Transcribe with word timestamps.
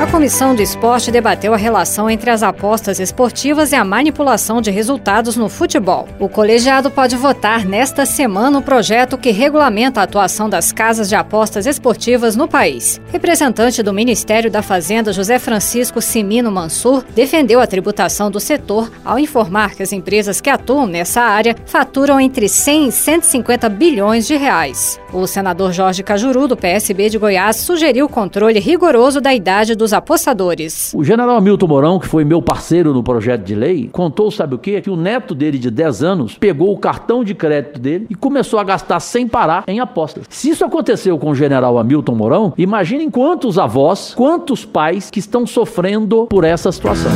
A 0.00 0.08
Comissão 0.08 0.56
do 0.56 0.60
Esporte 0.60 1.12
debateu 1.12 1.54
a 1.54 1.56
relação 1.56 2.10
entre 2.10 2.28
as 2.28 2.42
apostas 2.42 2.98
esportivas 2.98 3.70
e 3.70 3.76
a 3.76 3.84
manipulação 3.84 4.60
de 4.60 4.70
resultados 4.70 5.36
no 5.36 5.48
futebol. 5.48 6.08
O 6.18 6.28
colegiado 6.28 6.90
pode 6.90 7.16
votar 7.16 7.64
nesta 7.64 8.04
semana 8.04 8.58
o 8.58 8.62
projeto 8.62 9.16
que 9.16 9.30
regulamenta 9.30 10.00
a 10.00 10.02
atuação 10.02 10.50
das 10.50 10.72
casas 10.72 11.08
de 11.08 11.14
apostas 11.14 11.64
esportivas 11.64 12.34
no 12.34 12.48
país. 12.48 13.00
Representante 13.12 13.82
do 13.82 13.94
Ministério 13.94 14.50
da 14.50 14.62
Fazenda, 14.62 15.12
José 15.12 15.38
Francisco 15.38 16.02
Simino 16.02 16.50
Mansur, 16.50 17.04
defendeu 17.14 17.60
a 17.60 17.66
tributação 17.66 18.30
do 18.30 18.40
setor 18.40 18.90
ao 19.04 19.18
informar 19.18 19.74
que 19.74 19.82
as 19.82 19.92
empresas 19.92 20.40
que 20.40 20.50
atuam 20.50 20.86
nessa 20.86 21.22
área 21.22 21.56
faturam 21.66 22.20
entre 22.20 22.48
100 22.48 22.88
e 22.88 22.92
150 22.92 23.68
bilhões 23.68 24.26
de 24.26 24.36
reais. 24.36 25.00
O 25.12 25.26
senador 25.28 25.72
Jorge 25.72 26.02
Cajuru, 26.02 26.48
do 26.48 26.56
PSB 26.56 27.08
de 27.08 27.18
Goiás, 27.18 27.56
sugeriu 27.56 28.08
controle 28.08 28.58
rigoroso 28.58 29.20
da 29.20 29.32
idade 29.32 29.76
dos 29.76 29.93
apostadores. 29.94 30.92
O 30.94 31.02
general 31.02 31.36
Hamilton 31.36 31.66
Mourão, 31.66 31.98
que 31.98 32.06
foi 32.06 32.24
meu 32.24 32.42
parceiro 32.42 32.92
no 32.92 33.02
projeto 33.02 33.42
de 33.42 33.54
lei, 33.54 33.88
contou, 33.90 34.30
sabe 34.30 34.54
o 34.54 34.58
quê? 34.58 34.80
Que 34.80 34.90
o 34.90 34.96
neto 34.96 35.34
dele 35.34 35.58
de 35.58 35.70
10 35.70 36.02
anos 36.02 36.34
pegou 36.38 36.72
o 36.72 36.78
cartão 36.78 37.24
de 37.24 37.34
crédito 37.34 37.80
dele 37.80 38.06
e 38.10 38.14
começou 38.14 38.58
a 38.58 38.64
gastar 38.64 39.00
sem 39.00 39.26
parar 39.26 39.64
em 39.66 39.80
apostas. 39.80 40.26
Se 40.28 40.50
isso 40.50 40.64
aconteceu 40.64 41.18
com 41.18 41.30
o 41.30 41.34
general 41.34 41.78
Hamilton 41.78 42.14
Mourão, 42.14 42.54
imaginem 42.58 43.10
quantos 43.10 43.58
avós, 43.58 44.12
quantos 44.14 44.64
pais 44.64 45.10
que 45.10 45.18
estão 45.18 45.46
sofrendo 45.46 46.26
por 46.26 46.44
essa 46.44 46.70
situação. 46.70 47.12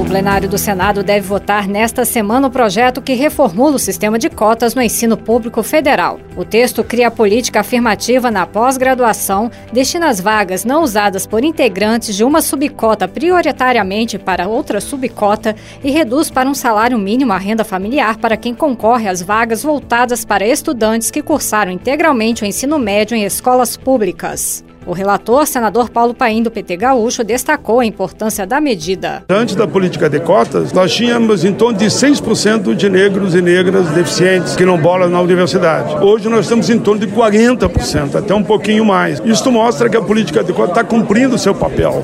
O 0.00 0.04
plenário 0.10 0.48
do 0.48 0.56
Senado 0.56 1.02
deve 1.02 1.26
votar 1.26 1.68
nesta 1.68 2.06
semana 2.06 2.48
o 2.48 2.50
projeto 2.50 3.02
que 3.02 3.12
reformula 3.12 3.76
o 3.76 3.78
sistema 3.78 4.18
de 4.18 4.30
cotas 4.30 4.74
no 4.74 4.80
ensino 4.80 5.14
público 5.14 5.62
federal. 5.62 6.18
O 6.38 6.42
texto 6.42 6.82
cria 6.82 7.10
política 7.10 7.60
afirmativa 7.60 8.30
na 8.30 8.46
pós-graduação, 8.46 9.50
destina 9.70 10.08
as 10.08 10.18
vagas 10.18 10.64
não 10.64 10.82
usadas 10.82 11.26
por 11.26 11.44
integrantes 11.44 12.16
de 12.16 12.24
uma 12.24 12.40
subcota 12.40 13.06
prioritariamente 13.06 14.18
para 14.18 14.48
outra 14.48 14.80
subcota 14.80 15.54
e 15.84 15.90
reduz 15.90 16.30
para 16.30 16.48
um 16.48 16.54
salário 16.54 16.98
mínimo 16.98 17.34
a 17.34 17.38
renda 17.38 17.62
familiar 17.62 18.16
para 18.16 18.38
quem 18.38 18.54
concorre 18.54 19.06
às 19.06 19.20
vagas 19.20 19.62
voltadas 19.62 20.24
para 20.24 20.46
estudantes 20.46 21.10
que 21.10 21.20
cursaram 21.20 21.70
integralmente 21.70 22.42
o 22.42 22.46
ensino 22.46 22.78
médio 22.78 23.14
em 23.14 23.24
escolas 23.24 23.76
públicas. 23.76 24.64
O 24.86 24.92
relator, 24.92 25.46
senador 25.46 25.90
Paulo 25.90 26.14
Paim, 26.14 26.42
do 26.42 26.50
PT 26.50 26.76
Gaúcho, 26.76 27.22
destacou 27.22 27.80
a 27.80 27.86
importância 27.86 28.46
da 28.46 28.60
medida. 28.60 29.22
Antes 29.28 29.54
da 29.54 29.66
política 29.66 30.08
de 30.08 30.20
cotas, 30.20 30.72
nós 30.72 30.92
tínhamos 30.92 31.44
em 31.44 31.52
torno 31.52 31.78
de 31.78 31.86
6% 31.86 32.74
de 32.74 32.88
negros 32.88 33.34
e 33.34 33.42
negras 33.42 33.88
deficientes 33.90 34.56
que 34.56 34.64
não 34.64 34.78
bolam 34.78 35.10
na 35.10 35.20
universidade. 35.20 35.94
Hoje 36.02 36.28
nós 36.28 36.46
estamos 36.46 36.70
em 36.70 36.78
torno 36.78 37.06
de 37.06 37.12
40%, 37.12 38.16
até 38.16 38.34
um 38.34 38.42
pouquinho 38.42 38.84
mais. 38.84 39.20
Isso 39.24 39.50
mostra 39.52 39.88
que 39.88 39.96
a 39.96 40.02
política 40.02 40.42
de 40.42 40.52
cotas 40.52 40.70
está 40.70 40.84
cumprindo 40.84 41.36
o 41.36 41.38
seu 41.38 41.54
papel. 41.54 42.02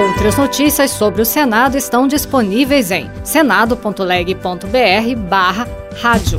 Outras 0.00 0.36
notícias 0.36 0.90
sobre 0.90 1.22
o 1.22 1.26
Senado 1.26 1.76
estão 1.76 2.06
disponíveis 2.06 2.90
em 2.90 3.10
senado.leg.br 3.24 5.16
barra 5.28 5.68
rádio. 6.00 6.38